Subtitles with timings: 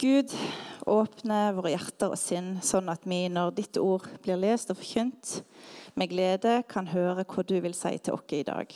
[0.00, 0.32] Gud,
[0.88, 5.42] åpne våre hjerter og sinn, sånn at vi, når ditt ord blir lest og forkynt,
[5.92, 8.72] med glede kan høre hva du vil si til oss i dag.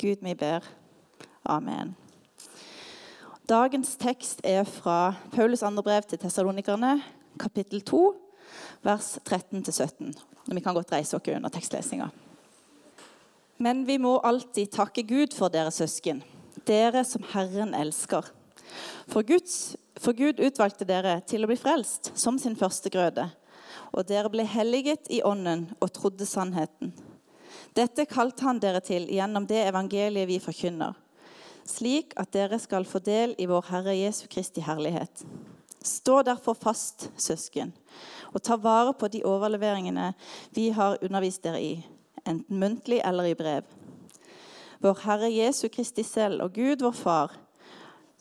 [0.00, 0.64] Gud, vi ber.
[1.44, 1.92] Amen.
[3.44, 6.94] Dagens tekst er fra Paulus andre brev til tessalonikerne,
[7.36, 8.02] kapittel 2,
[8.88, 10.16] vers 13-17.
[10.48, 12.08] Vi kan godt reise oss under tekstlesinga.
[13.60, 16.24] Men vi må alltid takke Gud for dere søsken,
[16.64, 18.32] dere som Herren elsker.
[19.12, 23.28] For, Guds, for Gud utvalgte dere til å bli frelst som sin første grøde,
[23.94, 26.90] og dere ble helliget i ånden og trodde sannheten.
[27.76, 30.96] Dette kalte han dere til gjennom det evangeliet vi forkynner,
[31.68, 35.22] slik at dere skal få del i vår Herre Jesu Kristi herlighet.
[35.82, 37.72] Stå derfor fast, søsken,
[38.34, 40.12] og ta vare på de overleveringene
[40.54, 41.72] vi har undervist dere i,
[42.26, 43.66] enten muntlig eller i brev.
[44.82, 47.36] Vår Herre Jesu Kristi selv og Gud, vår Far,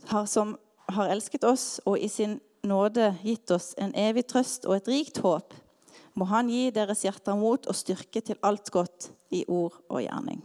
[0.09, 0.55] har, som
[0.95, 5.21] har elsket oss og i sin nåde gitt oss en evig trøst og et rikt
[5.23, 5.53] håp,
[6.13, 10.41] må Han gi deres hjerter mot og styrke til alt godt i ord og gjerning.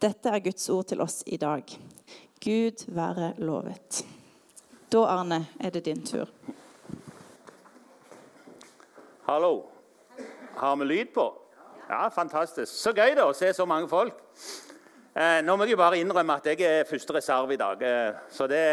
[0.00, 1.64] Dette er Guds ord til oss i dag.
[2.44, 4.04] Gud være lovet.
[4.92, 6.28] Da, Arne, er det din tur.
[9.24, 9.64] Hallo.
[10.56, 11.24] Har vi lyd på?
[11.88, 12.72] Ja, Fantastisk.
[12.72, 14.20] Så gøy da, å se så mange folk.
[15.14, 17.80] Eh, nå må jeg jo bare innrømme at jeg er første reserve i dag.
[17.80, 18.64] Eh, så det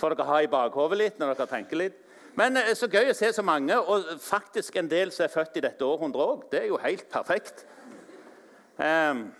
[0.00, 2.02] får dere ha i bakhodet litt når dere tenker litt.
[2.36, 5.56] Men eh, så gøy å se så mange, og faktisk en del som er født
[5.60, 6.44] i dette århundret òg.
[6.52, 7.64] Det er jo helt perfekt.
[8.76, 9.30] Um,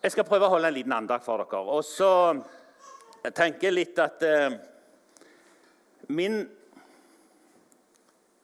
[0.00, 1.60] jeg skal prøve å holde en liten andakt for dere.
[1.68, 2.10] Og så
[3.36, 4.56] tenker jeg litt at uh,
[6.08, 6.42] min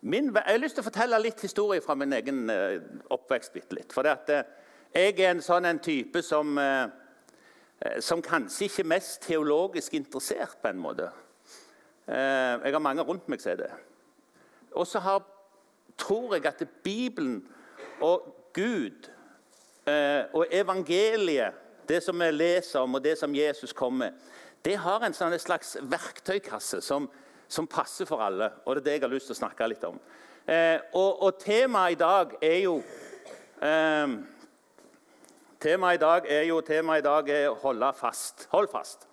[0.07, 2.77] Min, jeg har lyst til å fortelle litt historie fra min egen uh,
[3.11, 3.51] oppvekst.
[3.51, 3.95] Bitte litt.
[3.97, 4.45] For det uh,
[4.95, 6.87] jeg er en sånn en type som, uh,
[8.01, 11.11] som kanskje ikke er mest teologisk interessert, på en måte.
[12.07, 13.71] jeg har mange rundt meg som er det.
[14.73, 15.01] Og så
[15.99, 17.49] tror jeg at Bibelen
[18.01, 19.11] og Gud
[20.33, 21.53] og evangeliet,
[21.89, 24.13] det som vi leser om, og det som Jesus kommer med,
[24.65, 27.11] det har en sånn slags verktøykasse som
[27.49, 28.51] som passer for alle.
[28.65, 29.99] Og det er det jeg har lyst til å snakke litt om.
[30.47, 32.77] Eh, og, og, temaet i dag er jo
[33.63, 34.17] eh,
[35.67, 38.49] Temaet i dag er jo temaet i dag er holde fast.
[38.53, 39.09] Hold fast.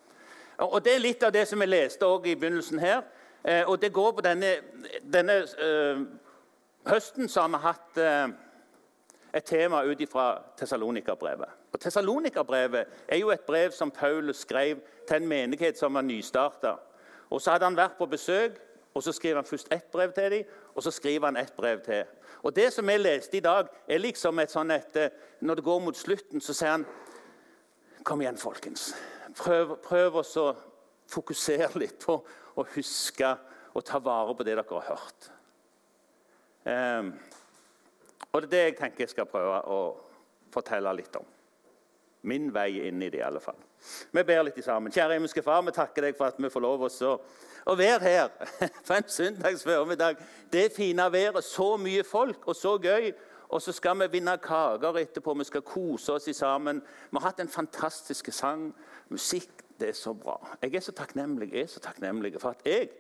[0.58, 3.02] Og Det er litt av det som vi leste i begynnelsen her.
[3.44, 4.52] Eh, og det går på denne,
[5.14, 6.04] denne øh,
[6.86, 8.36] høsten så har vi hatt øh,
[9.34, 11.50] et tema ut fra Tessalonika-brevet.
[11.74, 14.78] Og Tessalonika-brevet er jo et brev som Paulus skrev
[15.08, 16.76] til en menighet som var nystarta.
[17.40, 18.62] Så hadde han vært på besøk,
[18.94, 20.44] og så skriver han først ett brev til dem,
[20.76, 22.04] og så skriver han ett brev til.
[22.44, 25.10] Og Det som jeg leste i dag, er liksom et sånn et, eh,
[25.42, 26.86] Når det går mot slutten, så sier han
[28.04, 28.94] Kom igjen, folkens.
[29.36, 30.56] Prøv, prøv å
[31.08, 32.18] fokusere litt på
[32.56, 33.38] å huske
[33.74, 35.30] og ta vare på det dere har hørt.
[36.66, 37.14] Um,
[38.32, 39.80] og Det er det jeg tenker jeg skal prøve å
[40.52, 41.26] fortelle litt om.
[42.24, 43.60] Min vei inn i det, i alle fall.
[44.12, 44.94] Vi ber litt sammen.
[44.94, 47.12] Kjære himmelske Far, vi takker deg for at vi får lov å,
[47.68, 48.30] å være her
[48.88, 50.22] på en søndags formiddag.
[50.52, 53.12] Det fine været, så mye folk og så gøy.
[53.54, 55.36] Og så skal vi vinne kaker etterpå.
[55.38, 56.80] Vi skal kose oss sammen.
[57.12, 58.72] Vi har hatt en fantastisk sang.
[59.14, 59.60] Musikk.
[59.80, 60.38] Det er så bra.
[60.62, 62.92] Jeg er så takknemlig, jeg er så takknemlig for at jeg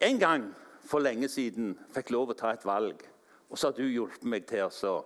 [0.00, 0.46] en gang
[0.86, 3.02] for lenge siden fikk lov å ta et valg.
[3.50, 4.96] Og så har du hjulpet meg til å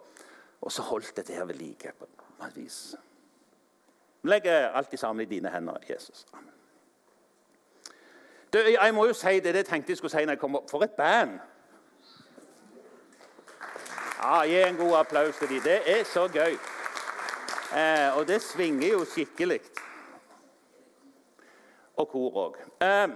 [0.63, 1.91] Og så holdt dette her ved like
[2.43, 2.97] på et vis.
[4.23, 6.27] Vi legger alt sammen i dine hender, Jesus.
[8.53, 10.71] Du, jeg må jo si det jeg tenkte jeg skulle si når jeg kom opp.
[10.71, 11.39] For et band!
[14.23, 15.63] Ja, Gi en god applaus til dem.
[15.63, 16.59] Det er så gøy.
[17.79, 19.61] Eh, og det svinger jo skikkelig.
[21.97, 22.59] Og kor òg.
[22.83, 23.09] Eh,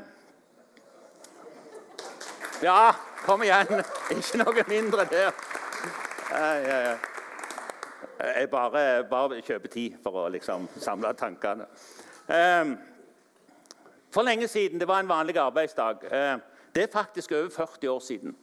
[2.62, 2.90] ja,
[3.26, 3.84] kom igjen.
[4.16, 5.30] Ikke noe mindre der.
[6.32, 6.96] Eh, ja, ja.
[8.18, 11.66] Jeg bare, bare kjøper tid for å liksom samle tankene.
[12.32, 12.76] Ehm,
[14.12, 16.06] for lenge siden det var en vanlig arbeidsdag.
[16.10, 16.40] Ehm,
[16.74, 18.36] det er faktisk over 40 år siden.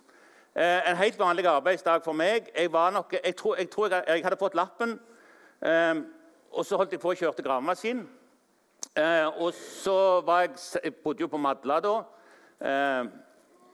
[0.56, 2.52] Ehm, en helt vanlig arbeidsdag for meg.
[2.56, 5.00] Jeg, nok, jeg, tror, jeg, tror jeg, jeg hadde fått lappen,
[6.52, 8.08] og så holdt jeg på og kjørte gravemaskin.
[9.38, 10.50] Og så var jeg,
[10.84, 12.02] jeg bodde jo på Madla da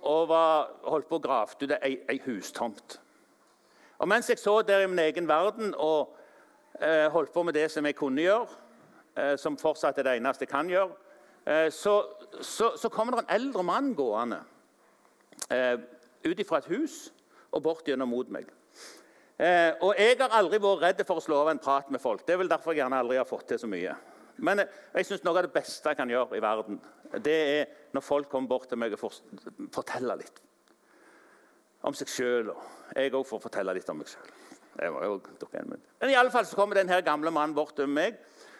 [0.01, 2.99] og var, holdt på å grave ut ei, ei hustomt.
[3.99, 6.15] Og Mens jeg så der i min egen verden og
[6.81, 8.47] eh, holdt på med det som jeg kunne gjøre,
[9.17, 10.93] eh, som fortsatt er det eneste jeg kan gjøre,
[11.45, 12.03] eh, så,
[12.41, 14.39] så, så, kommer det en eldre mann gående
[15.51, 15.75] eh,
[16.23, 17.09] ut fra et hus
[17.51, 18.47] og bort gjennom mot meg.
[19.39, 22.23] Eh, og Jeg har aldri vært redd for å slå av en prat med folk.
[22.27, 23.95] Det er vel derfor jeg gjerne aldri har fått til så mye.
[24.39, 26.79] Men eh, jeg synes noe av det beste jeg kan gjøre i verden,
[27.19, 29.11] det er når folk kommer bort til meg og
[29.75, 30.39] forteller litt
[31.87, 32.53] om seg sjøl.
[32.95, 34.35] Jeg òg får fortelle litt om meg sjøl.
[34.79, 38.19] Men i alle fall så kommer denne gamle mannen bort til meg.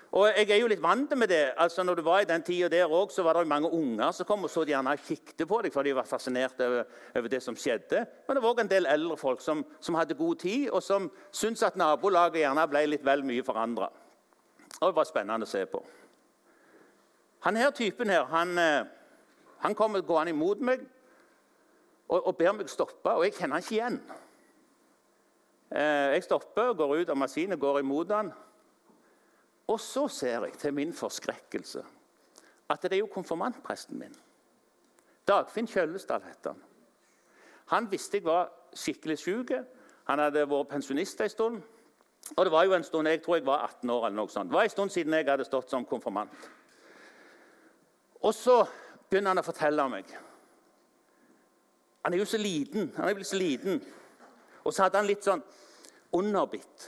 [0.09, 1.51] Og jeg er jo litt vant med det.
[1.61, 4.25] Altså når du var i den tida der òg, så var det mange unger som
[4.25, 7.43] kom og så de gjerne kikket på deg, for de var fascinert over, over, det
[7.45, 8.05] som skjedde.
[8.27, 11.11] Men det var òg en del eldre folk som, som, hadde god tid, og som
[11.31, 13.91] syntes at nabolaget gjerne ble litt vel mye forandra.
[14.79, 15.83] Og det var spennende å se på.
[17.45, 18.87] Han her typen her, han, eh,
[19.61, 20.81] han kommer gående imot meg
[22.09, 23.99] og, og, ber meg stoppe, og jeg kjenner han ikke igjen.
[25.69, 28.31] Eh, jeg stopper, går ut av maskinen, går imot han.
[29.69, 31.85] Og så ser jeg til min forskrekkelse
[32.69, 34.13] at det er jo konfirmantpresten min.
[35.27, 36.63] Dagfinn Kjøllesdal heter han.
[37.73, 39.53] Han visste jeg var skikkelig syk.
[40.09, 41.59] Han hadde vært pensjonist en stund.
[42.35, 44.05] Og det var jo en stund, Jeg tror jeg var 18 år.
[44.05, 44.49] eller noe sånt.
[44.49, 46.49] Det var en stund siden jeg hadde stått som konfirmant.
[48.21, 48.65] Og så
[49.09, 50.05] begynner han å fortelle meg.
[52.09, 52.87] Han er jo så liten.
[52.95, 53.75] Han er blitt så liten.
[54.65, 55.43] Og så hadde han litt sånn
[56.17, 56.87] underbitt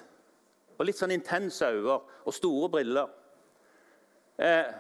[0.79, 3.12] og litt sånn intense øyne og store briller.
[4.41, 4.71] Eh,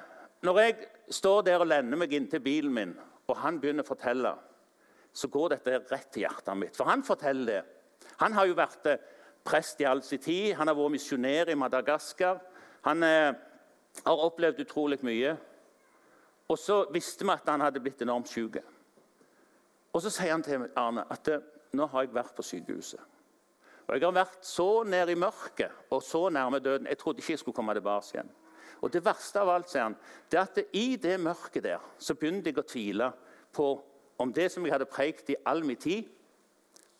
[0.41, 2.95] når jeg står der og lener meg inntil bilen min,
[3.29, 4.33] og han begynner å fortelle,
[5.13, 6.73] så går dette rett til hjertet mitt.
[6.73, 7.61] For han forteller det.
[8.25, 9.07] Han har jo vært eh,
[9.45, 10.55] prest i all sin tid.
[10.57, 12.41] Han har vært misjonær i Madagaskar.
[12.89, 13.29] Han eh,
[14.01, 15.37] har opplevd utrolig mye.
[16.49, 18.57] Og så visste vi at han hadde blitt enormt syk.
[19.93, 21.43] Og så sier han til Arne at eh,
[21.75, 22.99] nå har jeg vært på sykehuset.
[23.87, 26.87] Og Jeg har vært så nær i mørket og så nærme døden.
[26.87, 28.29] Jeg trodde ikke jeg skulle komme tilbake igjen.
[28.81, 29.97] Og Det verste av alt sier han,
[30.31, 33.11] det er at i det mørket der så begynte jeg å tvile
[33.53, 33.67] på
[34.21, 36.07] om det som jeg hadde preikt i all min tid,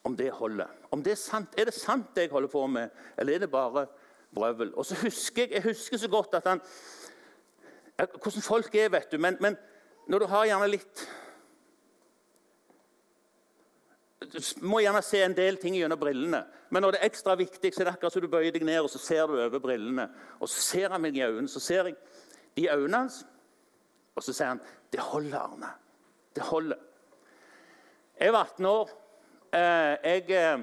[0.04, 0.68] om det holder.
[0.92, 1.54] Om det Er sant.
[1.58, 3.86] Er det sant det jeg holder på med, eller er det bare
[4.34, 4.74] brøvel?
[4.76, 6.62] Og så husker Jeg jeg husker så godt at han,
[7.98, 9.18] hvordan folk er, vet du.
[9.18, 9.58] Men, men
[10.08, 11.08] når du har gjerne litt
[14.32, 16.46] Du må gjerne se en del ting gjennom brillene.
[16.72, 18.80] Men når det er ekstra viktig, så er det akkurat som du bøyer deg ned
[18.80, 20.08] og så ser du over brillene.
[20.40, 21.98] Og så ser han meg i øynene, så ser jeg
[22.56, 23.26] de øynene hans,
[24.16, 24.62] og så sier han
[24.92, 25.70] 'Det holder, Arne.
[26.36, 26.80] Det holder'.
[28.20, 28.90] Jeg var 18 år.
[29.54, 30.60] Eh, jeg, eh,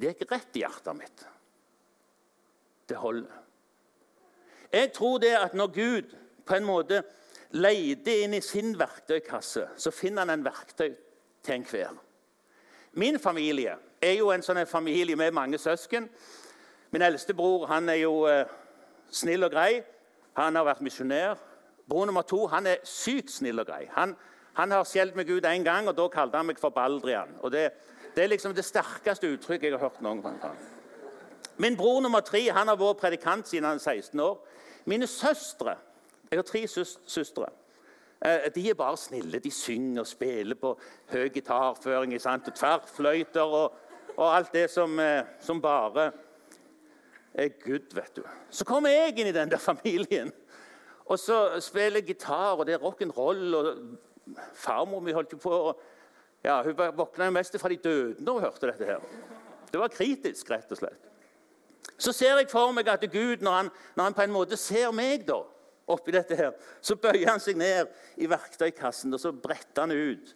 [0.00, 1.26] det gikk rett i hjertet mitt.
[2.88, 3.32] Det holder.
[4.72, 6.16] Jeg tror det at når Gud
[6.46, 7.02] på en måte
[7.50, 10.96] leter inn i sin verktøykasse, så finner han en verktøy
[11.42, 12.09] til enhver.
[12.92, 16.08] Min familie er jo en sånn familie med mange søsken.
[16.90, 18.48] Min eldste bror han er jo eh,
[19.10, 19.82] snill og grei.
[20.38, 21.38] Han har vært misjonær.
[21.90, 23.84] Bror nummer to han er sykt snill og grei.
[23.94, 24.16] Han,
[24.58, 27.36] han har skjelt meg ut én gang, og da kalte han meg for Baldrian.
[27.42, 27.68] Og det,
[28.16, 30.58] det, er liksom det sterkeste uttrykket jeg har hørt noen gang.
[31.62, 34.38] Min bror nummer tre han har vært predikant siden han er 16 år.
[34.90, 35.76] Mine søstre
[36.30, 37.48] Jeg har tre søs søstre.
[38.24, 39.38] Eh, de er bare snille.
[39.38, 40.74] De synger og spiller på
[41.12, 43.78] høy gitarføring og tverrfløyter og,
[44.16, 46.10] og, alt det som, eh, som bare
[47.34, 48.22] er good, vet du.
[48.50, 50.32] Så kommer jeg inn i den der familien.
[51.06, 53.56] Og så spiller jeg gitar, og det er rock'n'roll.
[53.56, 55.80] og Farmor mi holdt jo på
[56.44, 58.84] ja, Hun våkna jo mest fra de døde når hun hørte dette.
[58.84, 59.00] her.
[59.72, 61.08] Det var kritisk, rett og slett.
[61.98, 64.92] Så ser jeg for meg at Gud, når han, når han på en måte ser
[64.92, 65.42] meg da,
[65.92, 67.90] oppi dette her, så bøyer han seg ned
[68.20, 70.34] i verktøykassen og så bretter han ut.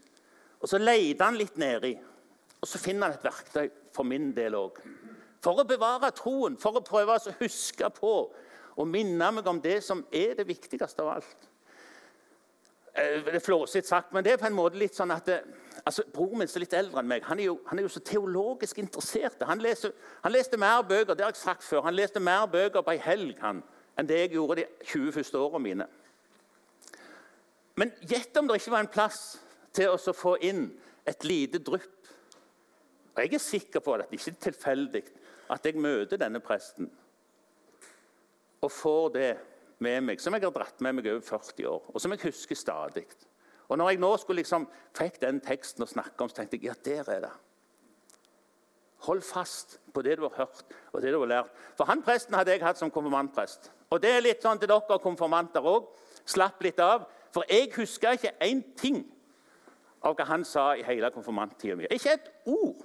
[0.64, 1.93] Og Så leter han litt nedi,
[2.61, 4.78] og så finner han et verktøy for min del òg.
[5.45, 8.14] For å bevare troen, for å prøve å huske på
[8.75, 11.50] og minne meg om det som er det viktigste av alt.
[12.95, 15.40] Eh, det er flåsete sagt, men det er på en måte litt sånn at det,
[15.83, 17.25] altså, Broren min er litt eldre enn meg.
[17.26, 19.43] Han er jo, han er jo så teologisk interessert.
[19.49, 22.87] Han, leser, han, leste mer bøker det har jeg sagt før, han leste mer bøker
[22.87, 23.62] på ei helg han,
[23.99, 25.87] enn det jeg gjorde de 20 første årene mine.
[27.79, 29.21] Men gjett om det ikke var en plass
[29.75, 30.69] til å få inn
[31.07, 31.91] et lite drypp.
[33.15, 35.03] Og Jeg er sikker på at det ikke er tilfeldig
[35.55, 36.91] at jeg møter denne presten
[38.65, 39.33] og får det
[39.85, 42.57] med meg, som jeg har dratt med meg over 40 år, og som jeg husker
[42.57, 43.05] stadig.
[43.69, 44.65] Og når jeg nå skulle liksom,
[44.97, 47.33] fikk den teksten å snakke om, så tenkte jeg ja, der er det.
[49.04, 51.50] Hold fast på det du har hørt og det du har lært.
[51.76, 53.70] For han presten hadde jeg hatt som konfirmantprest.
[53.92, 55.90] Og det er litt sånn til dere konfirmanter òg.
[56.25, 57.04] Slapp litt av.
[57.34, 59.02] For jeg husker ikke én ting
[60.04, 61.88] av hva han sa i hele konfirmanttida mi.
[61.92, 62.84] Ikke et ord.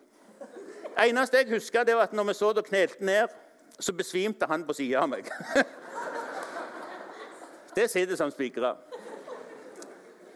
[0.89, 3.35] Det eneste jeg husker, det var at når vi så og knelte ned,
[3.79, 5.29] så besvimte han på sida av meg.
[7.75, 8.73] Det sitter som spikra.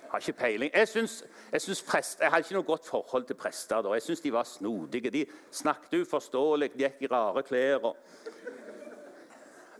[0.09, 0.71] Har ikke peiling.
[0.73, 1.23] Jeg, synes,
[1.53, 3.81] jeg, synes prest, jeg hadde ikke noe godt forhold til prester.
[3.81, 3.93] da.
[3.93, 5.11] Jeg syns de var snodige.
[5.13, 7.85] De snakket uforståelig, de gikk i rare klær.
[7.91, 7.97] og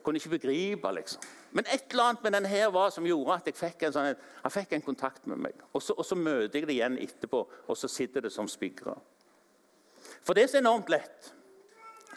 [0.04, 1.22] Kunne ikke begripe, liksom.
[1.52, 4.16] Men et eller annet med denne her var som gjorde at jeg fikk en, sånn,
[4.42, 5.66] han fikk en kontakt med meg.
[5.74, 8.98] Og så, og så møter jeg det igjen etterpå, og så sitter det som spigrer.
[10.26, 11.34] For det er så enormt lett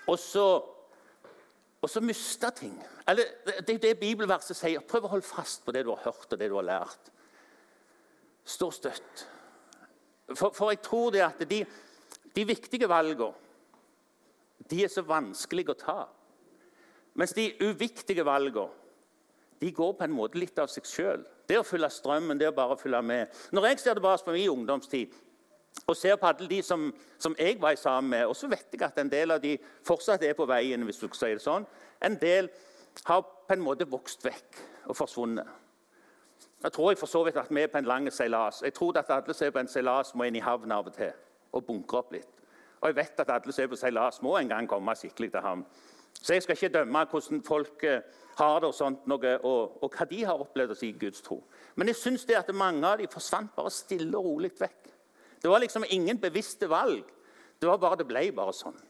[0.06, 0.44] og så,
[1.82, 2.74] og så miste ting.
[3.08, 3.32] Eller,
[3.66, 4.84] det det bibelverset sier.
[4.84, 7.10] Prøv å holde fast på det du har hørt og det du har lært.
[8.46, 9.26] Stå støtt.
[10.34, 11.60] For, for jeg tror det at de,
[12.34, 13.34] de viktige valgene
[14.70, 16.00] de er så vanskelige å ta.
[17.14, 18.72] Mens de uviktige valgene
[19.60, 21.22] de går på en måte litt av seg sjøl.
[21.48, 23.30] Det å følge strømmen, det å bare følge med.
[23.54, 25.14] Når jeg ser tilbake på min ungdomstid
[25.86, 28.82] og ser på alle de som, som, jeg var sammen med, og så vet jeg
[28.82, 29.54] at en del av de
[29.86, 30.84] fortsatt er på veien.
[30.84, 31.66] hvis du sier det sånn.
[32.02, 32.48] En del
[33.04, 35.46] har på en måte vokst vekk og forsvunnet.
[36.66, 38.62] Jeg tror jeg for så vidt at vi er på en lang seilas.
[38.62, 40.96] Jeg tror at alle som er på en seilas, må inn i havn av og
[40.96, 41.12] til
[41.54, 42.32] og bunkre opp litt.
[42.80, 45.44] Og jeg vet at alle som er på seilas, må en gang komme skikkelig til
[45.44, 45.62] havn.
[46.18, 48.02] Så jeg skal ikke dømme hvordan folk eh,
[48.40, 51.38] har det, og, sånt, noe, og, og hva de har opplevd å si Guds tro.
[51.78, 54.90] Men jeg syns at mange av dem forsvant bare stille og rolig vekk.
[55.42, 57.06] Det var liksom ingen bevisste valg.
[57.62, 58.82] Det var bare, det ble bare sånn.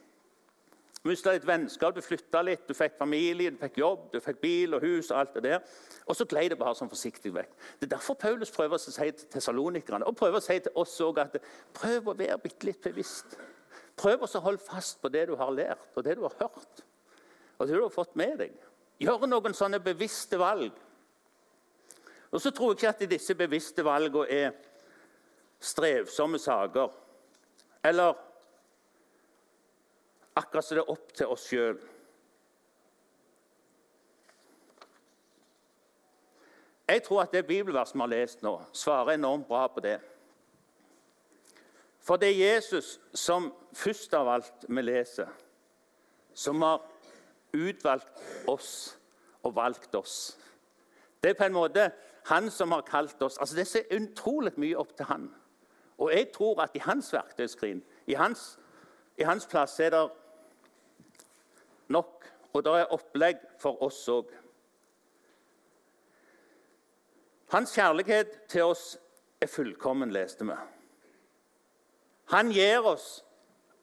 [1.07, 4.75] Mista litt vennskap, du flytta litt, du fikk familie, du fikk jobb, du fikk bil
[4.77, 5.11] og hus.
[5.11, 5.77] Og alt det der.
[6.07, 7.53] Og så gled det bare sånn forsiktig vekk.
[7.79, 10.95] Det er derfor Paulus prøver å si til tesalonikerne og prøver å si til oss
[10.99, 11.39] også at
[11.77, 13.37] prøv å være bitte litt bevisst.
[13.97, 16.83] Prøv å holde fast på det du har lært og det du har hørt,
[17.57, 18.53] og det du har fått med deg.
[19.01, 20.75] Gjøre noen sånne bevisste valg.
[22.31, 24.55] Og så tror jeg ikke at disse bevisste valgene er
[25.63, 26.91] strevsomme saker.
[27.87, 28.17] Eller
[30.37, 31.79] akkurat som det er opp til oss sjøl.
[36.87, 39.97] Jeg tror at det bibelverset vi har lest nå, svarer enormt bra på det.
[41.99, 45.27] For det er Jesus som først av alt vi leser,
[46.33, 46.85] som har
[47.51, 48.71] utvalgt oss
[49.43, 50.37] og valgt oss.
[51.23, 51.89] Det er på en måte
[52.29, 53.37] han som har kalt oss.
[53.37, 55.27] Altså Det ser utrolig mye opp til han.
[55.97, 58.59] Og jeg tror at i hans verktøyskrin, i hans,
[59.17, 60.05] i hans plass, er det
[61.93, 62.25] nok.
[62.53, 64.31] Og det er opplegg for oss òg.
[67.53, 68.97] Hans kjærlighet til oss
[69.41, 70.55] er fullkommen, leste vi.
[72.33, 73.21] Han gir oss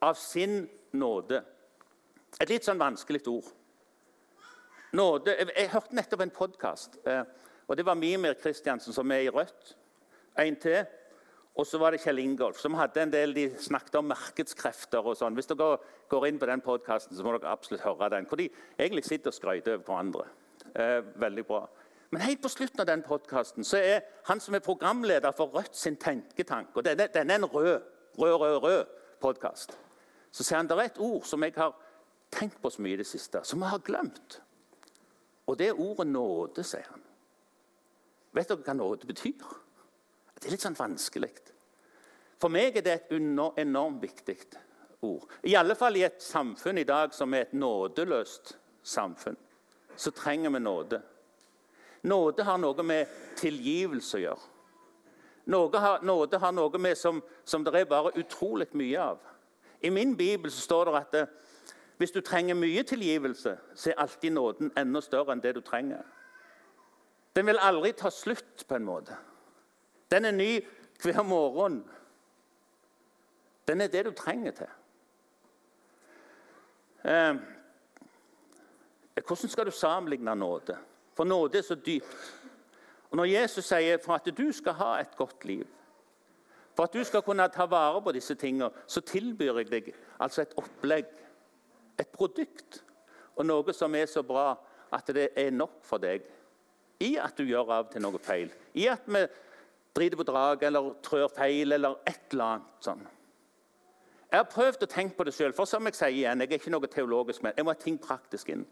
[0.05, 1.41] av sin nåde.
[2.41, 3.47] Et litt sånn vanskelig ord.
[4.95, 6.99] Nåde, jeg, jeg hørte nettopp en podkast.
[7.09, 7.23] Eh,
[7.67, 9.77] og Det var Mimir Kristiansen, som er i Rødt.
[10.39, 10.85] En til.
[11.55, 14.99] Og så var det Kjell Ingolf, som hadde en del, de snakket om markedskrefter.
[15.07, 15.37] og sånn.
[15.39, 15.79] Hvis dere
[16.11, 18.27] går inn på den podkasten, må dere absolutt høre den.
[18.27, 20.27] Hvor de egentlig sitter og skryter over hverandre.
[20.75, 21.69] Eh, veldig bra.
[22.11, 25.97] Men helt på slutten av den podkasten er han som er programleder for Rødt sin
[25.97, 27.81] tenketank og Denne, denne er en rød,
[28.19, 28.85] rød, rød, rød
[29.21, 29.79] podkast.
[30.31, 31.75] Så sier han det er et ord som jeg har
[32.31, 34.41] tenkt på så mye i det siste, som jeg har glemt.
[35.47, 37.03] Og det er ordet nåde, sier han.
[38.35, 39.64] Vet dere hva nåde betyr?
[40.45, 41.31] Det er litt sånn vanskelig.
[42.37, 44.37] For meg er det et enormt viktig
[45.01, 45.25] ord.
[45.49, 48.53] I alle fall i et samfunn i dag som er et nådeløst
[48.85, 49.39] samfunn,
[49.97, 51.01] så trenger vi nåde.
[52.05, 53.09] Nåde har noe med
[53.41, 54.51] tilgivelse å gjøre.
[55.49, 59.25] Nåde har, nåde har noe med som, som det er bare utrolig mye av.
[59.81, 61.27] I min bibel så står det at det,
[61.97, 66.05] hvis du trenger mye tilgivelse, så er alltid nåden enda større enn det du trenger.
[67.33, 69.17] Den vil aldri ta slutt, på en måte.
[70.15, 70.65] Den er ny
[71.03, 71.81] hver morgen.
[73.69, 74.67] Den er det du trenger til.
[77.05, 77.35] Eh,
[79.27, 80.79] hvordan skal du sammenligne nåde?
[81.15, 82.35] For nåde er så dypt.
[83.11, 85.67] Og Når Jesus sier for at du skal ha et godt liv,
[86.77, 90.43] for at du skal kunne ta vare på disse tingene, så tilbyr jeg deg altså
[90.43, 91.07] et opplegg,
[92.01, 92.85] et produkt,
[93.37, 94.55] og noe som er så bra
[94.93, 96.23] at det er nok for deg.
[97.01, 98.51] I at du gjør av til noe feil.
[98.75, 99.27] I at vi
[99.95, 103.05] driter på draget eller trør feil eller et eller annet sånn.
[104.31, 106.59] Jeg har prøvd å tenke på det sjøl, for som jeg sier igjen, jeg er
[106.59, 108.65] ikke noe teologisk men Jeg må ha ting praktisk inn.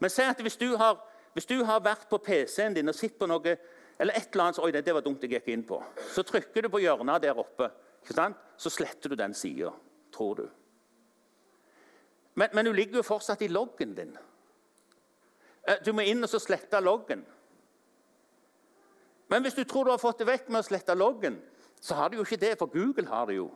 [0.00, 0.96] Men si at hvis du har,
[1.34, 3.56] hvis du har vært på PC-en din og sett på noe
[3.98, 5.78] eller et eller annet, Oi, det var dumt jeg gikk inn på.
[6.10, 7.70] Så trykker du på hjørnet der oppe.
[8.02, 8.40] ikke sant?
[8.56, 9.70] Så sletter du den sida,
[10.12, 10.48] tror du.
[12.34, 14.16] Men, men, du ligger jo fortsatt i loggen din.
[15.68, 17.22] Eh, du må inn og så slette loggen.
[19.34, 21.40] Men hvis du tror du har fått det vekk med å slette loggen,
[21.82, 23.48] så har du jo ikke det, for Google har det jo.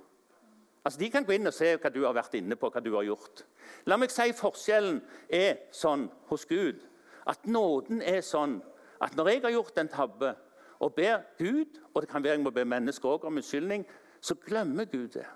[0.82, 2.90] Altså, De kan gå inn og se hva du har vært inne på, hva du
[2.96, 3.44] har gjort.
[3.86, 4.98] La meg si forskjellen
[5.30, 6.82] er sånn hos Gud
[7.30, 8.58] at nåden er sånn
[9.04, 10.34] at når jeg har gjort en tabbe
[10.82, 13.86] og ber Gud, og det kan være jeg må be mennesker også om unnskyldning,
[14.18, 15.26] så glemmer Gud det.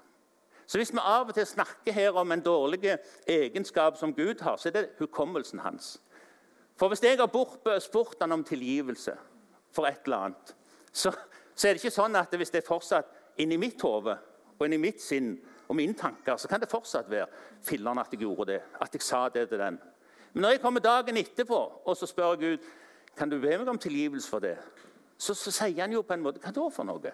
[0.66, 2.96] Så hvis vi av og til snakker her om en dårlig
[3.30, 6.00] egenskap som Gud har, så er det hukommelsen hans.
[6.74, 9.14] For hvis jeg har spurt han om tilgivelse
[9.72, 10.52] for et eller annet,
[10.92, 11.12] så,
[11.54, 14.16] så er det ikke sånn at hvis det er fortsatt inni mitt hode
[14.58, 15.34] og inni mitt sinn
[15.68, 17.28] og mine tanker, så kan det fortsatt være
[17.64, 19.78] filler'n at jeg gjorde det, at jeg sa det til den.
[20.32, 22.70] Men når jeg kommer dagen etterpå og så spør Gud
[23.16, 24.56] kan du be meg om tilgivelse for det,
[25.18, 27.12] så, så sier han jo på en måte Hva da for noe?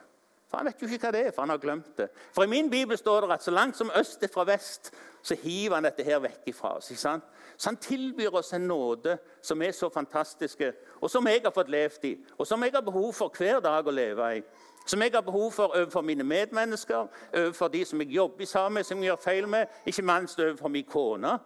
[0.48, 2.08] For Han vet jo ikke hva det er, for han har glemt det.
[2.32, 5.36] For I min bibel står det at så langt som øst er fra vest, så
[5.36, 6.90] hiver han dette her vekk ifra oss.
[6.90, 7.24] ikke sant?
[7.56, 11.68] Så han tilbyr oss en nåde som er så fantastiske, og som jeg har fått
[11.68, 14.42] levd i, og som jeg har behov for hver dag å leve i.
[14.86, 18.84] Som jeg har behov for overfor mine medmennesker, overfor de som jeg jobber sammen med,
[18.84, 21.38] som jeg gjør feil med, ikke minst overfor min kone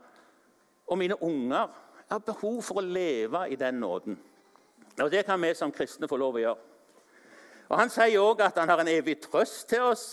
[0.86, 1.72] og mine unger.
[2.08, 4.18] Jeg har behov for å leve i den nåden.
[5.00, 6.71] Og det kan vi som kristne få lov å gjøre.
[7.72, 10.06] Og Han sier òg at han har en evig trøst til oss.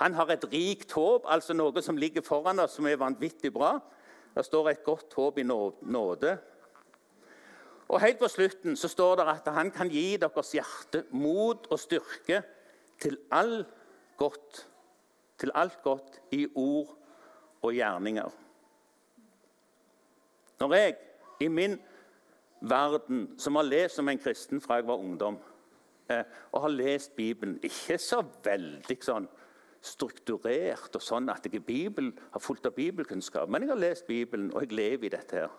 [0.00, 3.74] Han har et rikt håp, altså noe som ligger foran oss, som er vanvittig bra.
[4.32, 6.38] Det står et godt håp i nåde.
[7.88, 11.80] Og Helt på slutten så står det at han kan gi deres hjerte mot og
[11.80, 12.40] styrke
[13.00, 13.66] til, all
[14.16, 14.64] godt,
[15.38, 16.94] til alt godt i ord
[17.62, 18.30] og gjerninger.
[20.60, 20.96] Når jeg
[21.40, 21.78] i min
[22.60, 25.38] verden, som har lest som en kristen fra jeg var ungdom,
[26.52, 29.28] og har lest Bibelen ikke så veldig sånn
[29.84, 34.50] strukturert og sånn at jeg Bibel, har fulgt av bibelkunnskap, men jeg har lest Bibelen,
[34.54, 35.44] og jeg lever i dette.
[35.44, 35.52] her.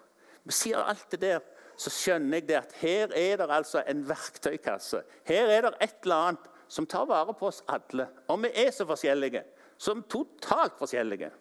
[0.43, 1.43] Men sier alt det der,
[1.79, 5.03] så skjønner jeg det at her er det altså en verktøykasse.
[5.27, 8.07] Her er det et eller annet som tar vare på oss alle.
[8.27, 9.43] Og vi er så forskjellige.
[9.79, 11.31] Som totalt forskjellige.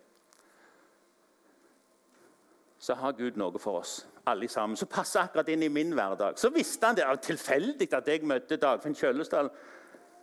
[2.88, 6.38] Så har Gud noe for oss alle sammen, som passer akkurat inn i min hverdag.
[6.40, 9.50] Så visste han det var tilfeldig at jeg møtte Dagfinn Kjølesdal.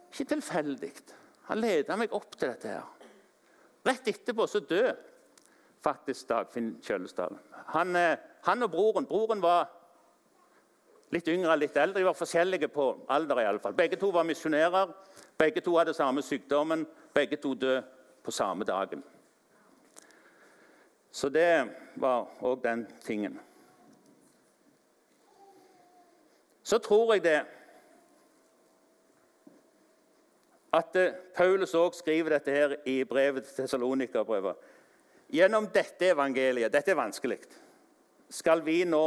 [0.09, 0.91] Ikke tilfeldig.
[1.51, 2.73] Han leda meg opp til dette.
[2.73, 3.09] her.
[3.85, 4.95] Rett etterpå så døde
[5.85, 7.37] faktisk Dagfinn Kjølesdal.
[7.75, 8.17] Han, eh,
[8.49, 9.69] han, og broren Broren var
[11.13, 11.99] litt yngre og litt eldre.
[12.01, 13.41] De var forskjellige på alder.
[13.41, 13.73] i alle fall.
[13.73, 14.93] Begge to var misjonærer.
[15.37, 16.87] Begge to hadde samme sykdommen.
[17.13, 17.83] Begge to døde
[18.23, 19.03] på samme dagen.
[21.15, 23.37] Så det var òg den tingen.
[26.63, 27.37] Så tror jeg det
[30.75, 34.59] at eh, Paulus også skriver dette her i brevet til Tessalonika-brevet.
[35.31, 37.37] Gjennom dette evangeliet Dette er vanskelig.
[38.29, 39.05] Skal vi nå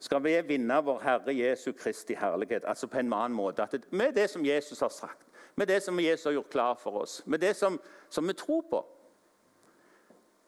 [0.00, 2.64] skal vi vinne vår Herre Jesu Kristi herlighet.
[2.64, 3.66] Altså på en annen måte.
[3.90, 7.20] Med det som Jesus har sagt, med det som Jesus har gjort klar for oss,
[7.26, 7.76] med det som,
[8.08, 8.80] som vi tror på,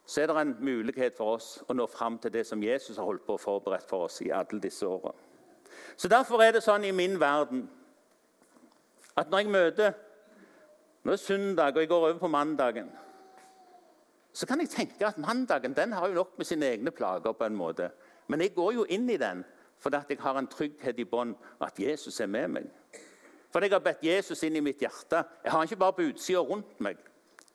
[0.07, 3.07] så er det en mulighet for oss å nå fram til det som Jesus har
[3.07, 5.15] holdt på å forberede for oss i alle disse årene.
[5.97, 7.69] Så Derfor er det sånn i min verden
[9.17, 9.95] at når jeg møter
[11.03, 12.91] det er søndag og jeg går over på mandagen,
[14.33, 17.33] så kan jeg tenke at mandagen den har jo nok med sine egne plager.
[17.33, 17.91] på en måte.
[18.29, 19.45] Men jeg går jo inn i den
[19.83, 22.67] fordi jeg har en trygghet i bånn at Jesus er med meg.
[23.51, 25.25] Fordi jeg har bedt Jesus inn i mitt hjerte.
[25.45, 26.97] Jeg har han ikke bare på utsida rundt meg,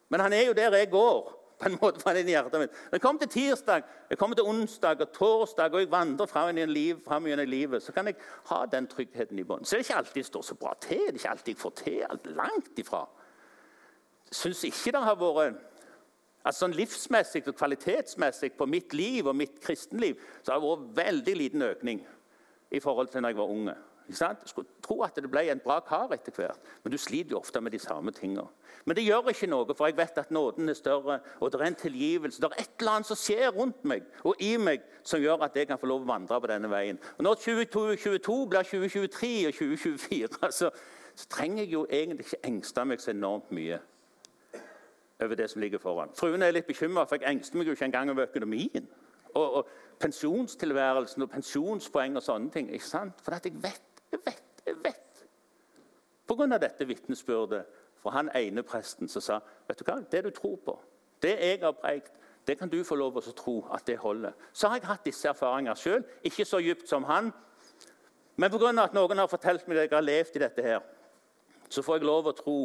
[0.10, 2.75] men han er jo der jeg går på en måte fra i hjertet mitt.
[2.89, 6.51] Når jeg kommer til tirsdag, jeg kommer til onsdag og torsdag, og jeg vandrer fram
[6.53, 8.19] gjennom liv, livet, så kan jeg
[8.51, 9.65] ha den tryggheten i bunnen.
[9.65, 10.99] Så er det ikke alltid det står så bra til.
[11.07, 12.29] Det er ikke alltid jeg får til alt.
[12.37, 13.07] Langt ifra.
[14.31, 15.63] Syns ikke det har vært
[16.47, 20.93] altså sånn Livsmessig og kvalitetsmessig på mitt liv og mitt kristenliv så har det vært
[21.01, 22.05] veldig liten økning
[22.71, 23.75] i forhold til da jeg var unge.
[24.09, 27.41] Jeg skulle tro at det ble en bra kar etter hvert, men du sliter jo
[27.41, 28.47] ofte med de samme tingene.
[28.85, 31.65] Men det gjør ikke noe, for jeg vet at nåden er større, og det er
[31.67, 32.41] en tilgivelse.
[32.41, 35.55] Det er et eller annet som skjer rundt meg og i meg som gjør at
[35.59, 36.99] jeg kan få lov å vandre på denne veien.
[37.17, 40.71] Og Når 2022 blir 2023 og 2024, så,
[41.15, 43.81] så trenger jeg jo egentlig ikke engste meg så enormt mye
[45.19, 46.15] over det som ligger foran.
[46.15, 48.87] Fruen er litt bekymra, for jeg engster meg jo ikke engang over økonomien.
[49.33, 49.67] Og, og
[49.99, 52.71] pensjonstilværelsen og pensjonspoeng og sånne ting.
[52.73, 53.21] ikke sant?
[53.25, 55.25] For at jeg vet jeg vet, jeg vet.
[56.27, 56.57] Pga.
[56.57, 57.65] dette vitnesbyrdet
[57.97, 60.75] fra han ene presten som sa vet du hva, det du tror på,
[61.23, 62.13] det jeg har preikt,
[62.47, 64.35] det kan du få lov til å tro at det holder.
[64.53, 66.05] Så har jeg hatt disse erfaringer sjøl.
[66.23, 67.33] Ikke så dypt som han.
[68.39, 68.69] Men pga.
[68.83, 70.79] at noen har fortalt meg at jeg har levd i dette, her,
[71.69, 72.57] så får jeg lov å tro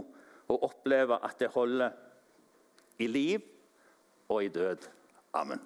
[0.52, 1.90] og oppleve at det holder
[3.02, 3.42] i liv
[4.28, 4.86] og i død.
[5.34, 5.60] Amen.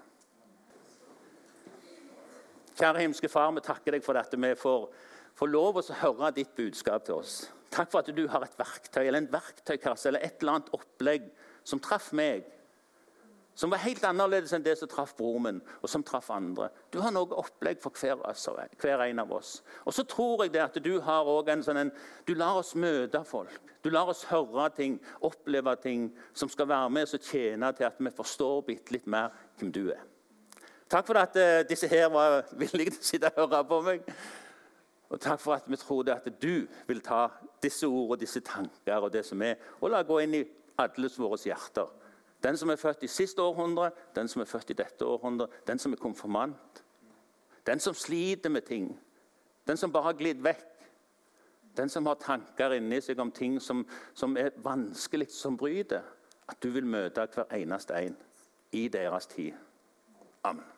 [2.77, 4.89] Kjære himmelske Far, vi takker deg for dette vi får
[5.37, 7.39] få lov å høre ditt budskap til oss.
[7.73, 11.27] Takk for at du har et verktøy eller en verktøykasse eller et eller annet opplegg
[11.67, 12.47] som traff meg.
[13.57, 16.69] Som var helt annerledes enn det som traff broren min, og som traff andre.
[16.93, 18.21] Du har noe opplegg for hver,
[18.83, 19.63] hver en av oss.
[19.89, 21.93] Og så tror jeg det at du har en sånn en,
[22.29, 23.57] Du lar oss møte folk.
[23.81, 27.97] Du lar oss høre ting, oppleve ting som skal være med og tjene til at
[27.99, 30.05] vi forstår bitte litt mer hvem du er.
[30.89, 34.11] Takk for at eh, disse her var villige til å sitte og høre på meg.
[35.09, 37.29] Og takk for at vi trodde at du vil ta
[37.63, 40.45] disse ord og disse tanker og det som er, og la gå inn i
[40.83, 41.87] alles våre hjerter.
[42.43, 45.79] Den som er født i siste århundre, den som er født i dette århundre, den
[45.79, 46.83] som er konfirmant.
[47.67, 49.01] Den som sliter med ting.
[49.67, 50.67] Den som bare har glidd vekk.
[51.77, 53.83] Den som har tanker inni seg om ting som,
[54.15, 56.05] som er vanskelig, som bryter.
[56.49, 58.17] At du vil møte hver eneste en
[58.73, 59.53] i deres tid.
[60.45, 60.76] Amen.